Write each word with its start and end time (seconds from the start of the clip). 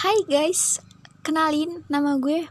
Hai 0.00 0.16
guys, 0.24 0.80
kenalin 1.20 1.84
nama 1.92 2.16
gue 2.16 2.48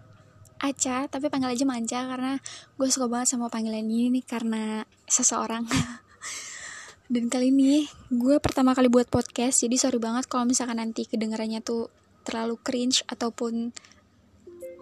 Aca, 0.61 1.09
tapi 1.09 1.33
panggil 1.33 1.57
aja 1.57 1.65
Manca 1.65 2.05
karena 2.05 2.37
gue 2.77 2.87
suka 2.93 3.09
banget 3.09 3.33
sama 3.33 3.49
panggilan 3.49 3.89
ini 3.89 4.13
nih 4.13 4.21
karena 4.21 4.85
seseorang. 5.09 5.65
Dan 7.09 7.25
kali 7.25 7.49
ini 7.49 7.89
gue 8.13 8.37
pertama 8.37 8.77
kali 8.77 8.85
buat 8.85 9.09
podcast, 9.09 9.65
jadi 9.65 9.81
sorry 9.81 9.97
banget 9.97 10.29
kalau 10.29 10.45
misalkan 10.45 10.77
nanti 10.77 11.09
kedengarannya 11.09 11.65
tuh 11.65 11.89
terlalu 12.21 12.61
cringe 12.61 13.01
ataupun 13.09 13.73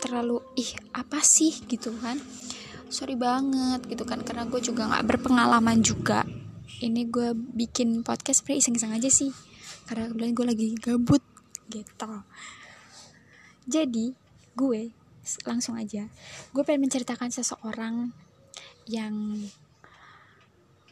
terlalu 0.04 0.44
ih 0.60 0.76
apa 0.92 1.24
sih 1.24 1.56
gitu 1.72 1.96
kan. 2.04 2.20
Sorry 2.92 3.16
banget 3.16 3.88
gitu 3.88 4.04
kan 4.04 4.28
karena 4.28 4.44
gue 4.44 4.60
juga 4.60 4.92
nggak 4.92 5.08
berpengalaman 5.08 5.80
juga. 5.80 6.28
Ini 6.84 7.08
gue 7.08 7.32
bikin 7.32 8.04
podcast 8.04 8.44
sebenernya 8.44 8.60
iseng-iseng 8.60 8.92
aja 8.92 9.08
sih 9.08 9.32
karena 9.88 10.12
kebetulan 10.12 10.36
gue 10.36 10.46
lagi 10.52 10.68
gabut 10.84 11.24
gitu. 11.70 12.12
Jadi 13.68 14.16
gue 14.56 14.92
langsung 15.44 15.76
aja. 15.76 16.08
Gue 16.56 16.64
pengen 16.64 16.88
menceritakan 16.88 17.30
seseorang 17.30 18.16
yang 18.88 19.36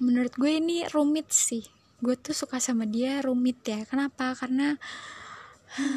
menurut 0.04 0.36
gue 0.36 0.60
ini 0.60 0.84
rumit 0.92 1.32
sih. 1.32 1.64
Gue 2.04 2.20
tuh 2.20 2.36
suka 2.36 2.60
sama 2.60 2.84
dia 2.84 3.24
rumit 3.24 3.64
ya. 3.64 3.88
Kenapa? 3.88 4.36
Karena 4.36 4.76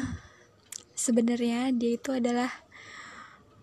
sebenarnya 1.03 1.75
dia 1.75 1.91
itu 1.99 2.15
adalah 2.15 2.49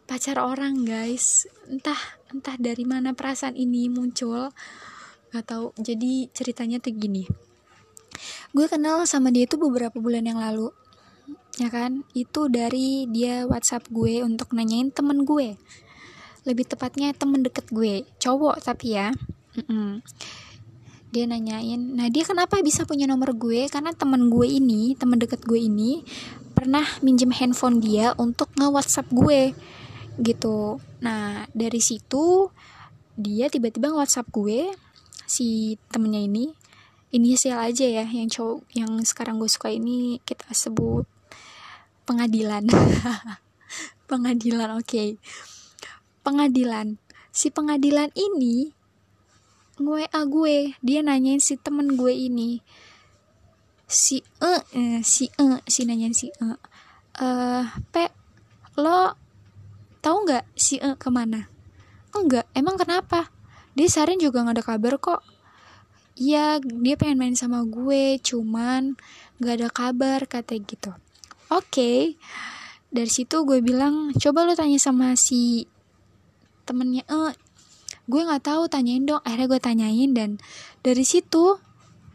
pacar 0.04 0.36
orang 0.36 0.84
guys. 0.84 1.48
Entah 1.66 1.98
entah 2.30 2.56
dari 2.60 2.84
mana 2.84 3.16
perasaan 3.16 3.56
ini 3.56 3.88
muncul 3.88 4.52
gak 5.34 5.52
tahu 5.52 5.74
jadi 5.80 6.30
ceritanya 6.30 6.78
tuh 6.78 6.94
gini. 6.94 7.24
Gue 8.52 8.68
kenal 8.68 9.04
sama 9.04 9.28
dia 9.28 9.44
itu 9.44 9.60
beberapa 9.60 10.00
bulan 10.00 10.24
yang 10.24 10.40
lalu 10.40 10.72
ya 11.56 11.68
kan? 11.72 12.04
Itu 12.12 12.52
dari 12.52 13.08
dia 13.08 13.48
WhatsApp 13.48 13.88
gue 13.88 14.20
untuk 14.22 14.52
nanyain 14.52 14.92
temen 14.92 15.24
gue. 15.24 15.56
Lebih 16.44 16.64
tepatnya 16.68 17.10
temen 17.16 17.42
deket 17.42 17.72
gue. 17.72 18.04
Cowok 18.20 18.62
tapi 18.62 18.96
ya. 18.96 19.10
Mm-mm. 19.56 20.04
dia 21.06 21.24
nanyain 21.24 21.96
nah 21.96 22.12
dia 22.12 22.28
kenapa 22.28 22.60
bisa 22.60 22.84
punya 22.84 23.08
nomor 23.08 23.32
gue? 23.32 23.72
Karena 23.72 23.96
temen 23.96 24.28
gue 24.28 24.44
ini 24.44 24.92
temen 25.00 25.16
deket 25.16 25.48
gue 25.48 25.56
ini 25.56 26.04
pernah 26.52 26.84
minjem 27.00 27.32
handphone 27.32 27.80
dia 27.80 28.12
untuk 28.20 28.52
nge 28.52 28.68
WhatsApp 28.68 29.08
gue. 29.08 29.56
Gitu. 30.20 30.76
Nah 31.00 31.48
dari 31.56 31.80
situ 31.80 32.52
dia 33.16 33.48
tiba-tiba 33.48 33.96
nge 33.96 33.96
WhatsApp 33.96 34.28
gue 34.28 34.68
si 35.24 35.80
temennya 35.88 36.20
ini. 36.20 36.52
Inisial 37.16 37.64
aja 37.64 37.88
ya 37.88 38.04
yang 38.04 38.28
cowok 38.28 38.68
yang 38.76 38.92
sekarang 39.00 39.40
gue 39.40 39.48
suka 39.48 39.72
ini 39.72 40.20
kita 40.20 40.52
sebut 40.52 41.15
pengadilan. 42.06 42.64
Pengadilan 44.10 44.78
oke. 44.78 44.86
Okay. 44.86 45.18
pengadilan. 46.22 46.98
Si 47.34 47.50
pengadilan 47.50 48.14
ini 48.14 48.70
gue 49.78 50.02
a 50.06 50.22
gue. 50.22 50.78
Dia 50.78 51.02
nanyain 51.02 51.42
si 51.42 51.58
temen 51.58 51.98
gue 51.98 52.14
ini. 52.14 52.62
Si 53.86 54.22
e 54.42 54.54
eh, 54.74 55.02
si 55.02 55.30
e 55.34 55.46
si 55.66 55.82
nanyain 55.86 56.14
si 56.14 56.30
e. 56.30 56.50
Uh, 57.16 57.66
pe 57.90 58.10
lo 58.78 59.14
tahu 60.02 60.16
nggak 60.26 60.46
si 60.54 60.78
e 60.78 60.94
ke 60.94 61.10
mana? 61.10 61.50
Enggak 62.14 62.46
emang 62.54 62.78
kenapa? 62.78 63.30
Dia 63.74 63.90
seharian 63.90 64.22
juga 64.22 64.46
nggak 64.46 64.62
ada 64.62 64.64
kabar 64.64 64.94
kok. 65.02 65.22
Iya, 66.16 66.64
dia 66.64 66.96
pengen 66.96 67.20
main 67.20 67.36
sama 67.36 67.60
gue, 67.68 68.16
cuman 68.24 68.96
gak 69.36 69.60
ada 69.60 69.68
kabar 69.68 70.24
kata 70.24 70.56
gitu 70.64 70.96
oke. 71.50 71.66
Okay. 71.70 71.98
dari 72.86 73.10
situ 73.10 73.44
gue 73.44 73.60
bilang 73.60 74.14
coba 74.16 74.46
lo 74.46 74.56
tanya 74.56 74.80
sama 74.80 75.18
si 75.18 75.68
temennya. 76.64 77.04
Eh 77.06 77.34
gue 78.06 78.20
nggak 78.22 78.46
tahu 78.46 78.70
tanyain 78.70 79.04
dong. 79.04 79.20
Akhirnya 79.26 79.46
gue 79.50 79.60
tanyain 79.60 80.10
dan 80.16 80.30
dari 80.80 81.04
situ 81.04 81.58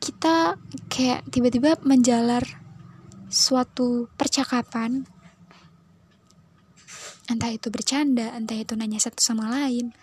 kita 0.02 0.58
kayak 0.90 1.28
tiba-tiba 1.30 1.78
menjalar 1.86 2.42
suatu 3.30 4.10
percakapan. 4.18 5.06
Entah 7.30 7.52
itu 7.54 7.72
bercanda 7.72 8.34
entah 8.34 8.58
itu 8.58 8.74
nanya 8.76 9.00
satu 9.00 9.22
sama 9.22 9.48
lain. 9.54 9.94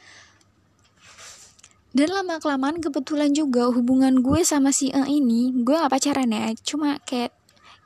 Dan 1.88 2.12
lama 2.12 2.36
kelamaan 2.36 2.84
kebetulan 2.84 3.32
juga 3.32 3.72
hubungan 3.72 4.20
gue 4.20 4.44
sama 4.44 4.70
si 4.70 4.92
E 4.92 5.02
ini 5.08 5.50
gue 5.64 5.72
gak 5.72 5.88
pacaran 5.88 6.28
ya 6.28 6.52
cuma 6.60 7.00
kayak 7.08 7.32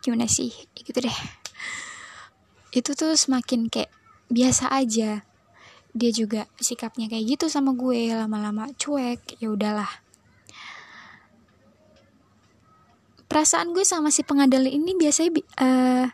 gimana 0.02 0.26
sih? 0.26 0.50
Gitu 0.74 0.98
deh. 0.98 1.18
Itu 2.74 2.98
tuh 2.98 3.14
semakin 3.14 3.70
kayak 3.70 3.88
biasa 4.26 4.74
aja. 4.74 5.22
Dia 5.94 6.10
juga 6.10 6.50
sikapnya 6.58 7.06
kayak 7.06 7.38
gitu 7.38 7.46
sama 7.46 7.72
gue. 7.78 8.10
Lama-lama 8.10 8.66
cuek. 8.74 9.38
Ya 9.38 9.48
udahlah. 9.48 9.88
Perasaan 13.30 13.72
gue 13.72 13.86
sama 13.86 14.12
si 14.12 14.26
pengadil 14.26 14.68
ini 14.68 14.92
biasanya 14.98 15.40
uh, 15.62 16.06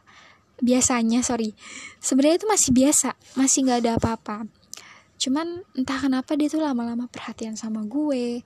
biasanya 0.60 1.24
sorry. 1.24 1.56
Sebenarnya 1.98 2.44
itu 2.44 2.46
masih 2.46 2.70
biasa. 2.76 3.16
Masih 3.34 3.66
nggak 3.66 3.80
ada 3.88 3.92
apa-apa. 3.96 4.46
Cuman 5.18 5.66
entah 5.74 5.98
kenapa 5.98 6.38
dia 6.38 6.46
tuh 6.46 6.62
lama-lama 6.62 7.10
perhatian 7.10 7.58
sama 7.58 7.82
gue. 7.88 8.44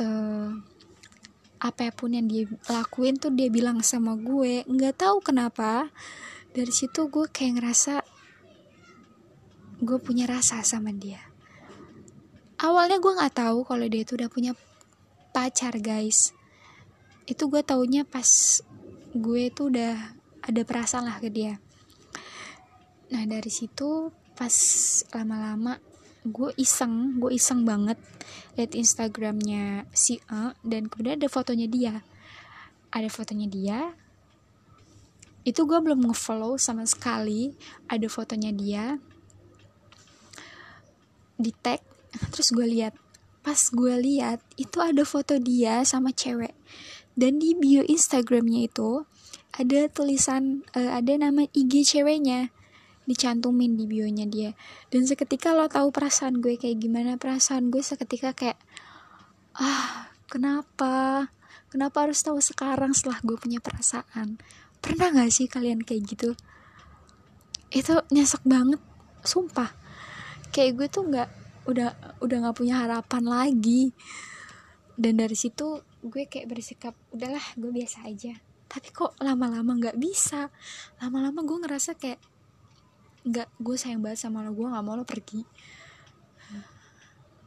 Uh, 0.00 0.56
apa 1.58 1.90
pun 1.90 2.14
yang 2.14 2.30
dia 2.30 2.46
lakuin 2.70 3.18
tuh 3.18 3.34
dia 3.34 3.50
bilang 3.50 3.82
sama 3.82 4.14
gue. 4.14 4.62
Nggak 4.66 5.02
tahu 5.02 5.18
kenapa. 5.22 5.90
Dari 6.54 6.70
situ 6.70 7.10
gue 7.10 7.26
kayak 7.30 7.58
ngerasa 7.58 7.94
gue 9.82 9.98
punya 10.02 10.26
rasa 10.26 10.62
sama 10.62 10.94
dia. 10.94 11.22
Awalnya 12.58 12.98
gue 12.98 13.12
nggak 13.14 13.34
tahu 13.38 13.62
kalau 13.62 13.86
dia 13.86 14.02
itu 14.02 14.18
udah 14.18 14.30
punya 14.30 14.52
pacar 15.30 15.78
guys. 15.78 16.34
Itu 17.26 17.46
gue 17.46 17.62
taunya 17.62 18.02
pas 18.02 18.62
gue 19.14 19.42
tuh 19.54 19.70
udah 19.70 19.94
ada 20.42 20.62
perasaan 20.66 21.06
lah 21.06 21.18
ke 21.22 21.30
dia. 21.30 21.62
Nah 23.14 23.22
dari 23.26 23.50
situ 23.50 24.10
pas 24.34 24.54
lama-lama 25.14 25.78
gue 26.26 26.50
iseng 26.58 27.18
gue 27.22 27.30
iseng 27.34 27.62
banget 27.62 27.98
liat 28.58 28.74
instagramnya 28.74 29.86
si 29.94 30.18
A 30.26 30.54
dan 30.66 30.90
kemudian 30.90 31.22
ada 31.22 31.30
fotonya 31.30 31.70
dia. 31.70 31.94
Ada 32.90 33.06
fotonya 33.06 33.46
dia. 33.46 33.78
Itu 35.46 35.64
gue 35.64 35.78
belum 35.78 36.10
ngefollow 36.10 36.58
sama 36.58 36.82
sekali. 36.84 37.54
Ada 37.86 38.10
fotonya 38.10 38.50
dia 38.50 38.98
di 41.38 41.54
tag. 41.54 41.78
Terus 42.34 42.50
gue 42.50 42.66
lihat 42.66 42.98
pas 43.46 43.70
gue 43.70 43.94
lihat 43.96 44.42
itu 44.58 44.82
ada 44.82 45.06
foto 45.06 45.38
dia 45.38 45.86
sama 45.86 46.10
cewek. 46.10 46.52
Dan 47.14 47.38
di 47.38 47.54
bio 47.54 47.86
instagramnya 47.86 48.66
itu 48.66 49.06
ada 49.54 49.86
tulisan 49.90 50.66
uh, 50.74 50.98
ada 50.98 51.14
nama 51.18 51.46
IG 51.50 51.82
ceweknya 51.82 52.50
dicantumin 53.08 53.72
di 53.72 53.88
bionya 53.88 54.28
dia. 54.28 54.52
Dan 54.92 55.08
seketika 55.08 55.56
lo 55.56 55.64
tahu 55.64 55.88
perasaan 55.88 56.44
gue 56.44 56.60
kayak 56.60 56.76
gimana? 56.76 57.16
Perasaan 57.16 57.72
gue 57.72 57.80
seketika 57.80 58.36
kayak 58.36 58.60
ah 59.56 60.12
kenapa? 60.28 61.26
Kenapa 61.72 62.04
harus 62.04 62.20
tahu 62.20 62.36
sekarang 62.44 62.92
setelah 62.92 63.24
gue 63.24 63.36
punya 63.40 63.64
perasaan? 63.64 64.36
Pernah 64.84 65.08
gak 65.16 65.32
sih 65.32 65.48
kalian 65.48 65.80
kayak 65.80 66.04
gitu? 66.04 66.36
Itu 67.72 68.04
nyesek 68.12 68.44
banget 68.44 68.80
sumpah. 69.24 69.72
Kayak 70.52 70.72
gue 70.76 70.86
tuh 70.88 71.02
nggak 71.08 71.28
udah 71.68 72.20
udah 72.24 72.36
nggak 72.44 72.56
punya 72.56 72.84
harapan 72.84 73.24
lagi. 73.24 73.92
Dan 74.96 75.20
dari 75.20 75.36
situ 75.36 75.80
gue 76.04 76.24
kayak 76.28 76.48
bersikap 76.48 76.92
udahlah 77.12 77.44
gue 77.56 77.68
biasa 77.72 78.08
aja. 78.08 78.36
Tapi 78.68 78.88
kok 78.92 79.16
lama-lama 79.20 79.76
nggak 79.76 79.96
-lama 79.96 80.04
bisa? 80.04 80.52
Lama-lama 81.00 81.40
gue 81.44 81.58
ngerasa 81.64 81.96
kayak 81.96 82.20
nggak 83.28 83.48
gue 83.60 83.76
sayang 83.76 84.00
banget 84.00 84.24
sama 84.24 84.40
lo 84.40 84.56
gue 84.56 84.64
nggak 84.64 84.84
mau 84.84 84.96
lo 84.96 85.04
pergi. 85.04 85.44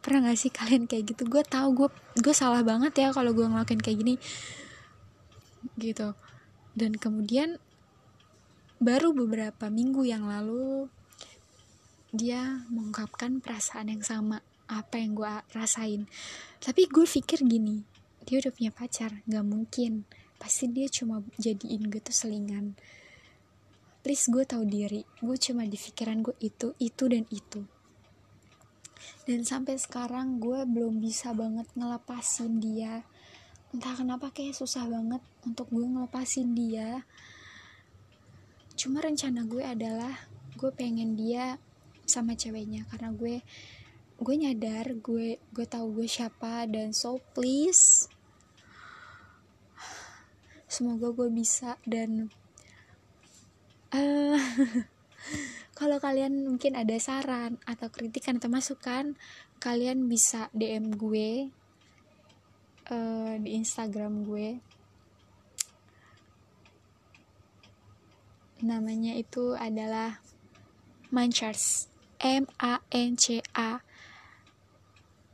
Pernah 0.01 0.33
gak 0.33 0.39
sih 0.41 0.49
kalian 0.49 0.89
kayak 0.89 1.13
gitu? 1.13 1.29
Gue 1.29 1.45
tahu 1.45 1.77
gue 1.77 1.89
gue 2.17 2.33
salah 2.33 2.65
banget 2.65 2.89
ya 2.97 3.13
kalau 3.13 3.37
gue 3.37 3.45
ngelakuin 3.45 3.81
kayak 3.81 3.97
gini. 4.01 4.15
Gitu. 5.77 6.17
Dan 6.73 6.97
kemudian 6.97 7.61
baru 8.81 9.13
beberapa 9.13 9.69
minggu 9.69 10.01
yang 10.01 10.25
lalu 10.25 10.89
dia 12.09 12.65
mengungkapkan 12.73 13.39
perasaan 13.45 13.93
yang 13.93 14.01
sama 14.01 14.41
apa 14.65 14.97
yang 14.97 15.13
gue 15.13 15.29
rasain. 15.53 16.09
Tapi 16.57 16.89
gue 16.89 17.05
pikir 17.05 17.45
gini 17.45 17.85
dia 18.25 18.41
udah 18.41 18.53
punya 18.53 18.73
pacar 18.73 19.21
nggak 19.29 19.45
mungkin. 19.45 20.09
Pasti 20.41 20.65
dia 20.65 20.89
cuma 20.89 21.21
jadiin 21.37 21.93
gue 21.93 22.01
tuh 22.01 22.13
selingan 22.13 22.73
please 24.01 24.29
gue 24.33 24.43
tahu 24.45 24.65
diri. 24.65 25.05
Gue 25.21 25.37
cuma 25.37 25.65
di 25.65 25.77
pikiran 25.77 26.25
gue 26.25 26.35
itu 26.41 26.73
itu 26.81 27.03
dan 27.05 27.25
itu. 27.29 27.61
Dan 29.25 29.45
sampai 29.45 29.77
sekarang 29.77 30.41
gue 30.41 30.65
belum 30.65 30.97
bisa 30.97 31.33
banget 31.37 31.69
ngelepasin 31.77 32.57
dia. 32.57 33.05
Entah 33.71 33.93
kenapa 33.93 34.33
kayak 34.33 34.57
susah 34.57 34.89
banget 34.89 35.21
untuk 35.45 35.69
gue 35.69 35.85
ngelepasin 35.85 36.57
dia. 36.57 37.05
Cuma 38.73 39.05
rencana 39.05 39.45
gue 39.45 39.61
adalah 39.61 40.25
gue 40.57 40.71
pengen 40.73 41.13
dia 41.13 41.61
sama 42.09 42.33
ceweknya. 42.33 42.89
Karena 42.89 43.13
gue 43.13 43.45
gue 44.21 44.35
nyadar 44.37 44.97
gue 44.97 45.37
gue 45.37 45.65
tahu 45.69 46.01
gue 46.01 46.09
siapa. 46.09 46.65
Dan 46.65 46.97
so 46.97 47.21
please 47.37 48.09
semoga 50.73 51.13
gue 51.13 51.29
bisa 51.29 51.77
dan 51.85 52.33
uh, 53.95 54.39
kalau 55.79 55.97
kalian 55.97 56.47
mungkin 56.47 56.75
ada 56.75 56.95
saran 56.99 57.59
atau 57.63 57.87
kritikan 57.91 58.37
atau 58.37 58.51
masukan 58.51 59.15
kalian 59.61 60.09
bisa 60.09 60.49
DM 60.55 60.97
gue 60.97 61.53
uh, 62.89 63.33
di 63.37 63.49
Instagram 63.57 64.25
gue. 64.25 64.59
Namanya 68.61 69.17
itu 69.17 69.57
adalah 69.57 70.21
Manchars. 71.09 71.89
M 72.21 72.45
A 72.61 72.77
N 72.93 73.17
C 73.17 73.41
A 73.57 73.81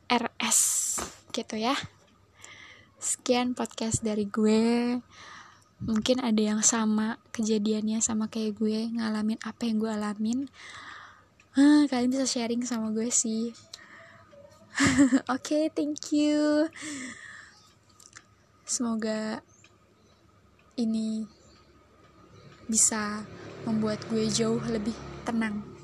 R 0.08 0.26
S. 0.40 0.60
Gitu 1.36 1.60
ya. 1.60 1.76
Sekian 2.96 3.52
podcast 3.52 4.00
dari 4.00 4.24
gue 4.24 4.96
mungkin 5.84 6.18
ada 6.26 6.42
yang 6.42 6.66
sama 6.66 7.22
kejadiannya 7.30 8.02
sama 8.02 8.26
kayak 8.26 8.58
gue 8.58 8.90
ngalamin 8.98 9.38
apa 9.46 9.70
yang 9.70 9.78
gue 9.78 9.92
alamin. 9.94 10.40
Huh, 11.54 11.86
kalian 11.90 12.14
bisa 12.14 12.26
sharing 12.26 12.66
sama 12.66 12.90
gue 12.94 13.10
sih. 13.14 13.54
Oke 15.30 15.30
okay, 15.30 15.64
thank 15.74 16.14
you. 16.14 16.70
Semoga 18.66 19.42
ini 20.78 21.26
bisa 22.70 23.26
membuat 23.66 24.02
gue 24.12 24.30
jauh 24.30 24.62
lebih 24.70 24.94
tenang 25.26 25.77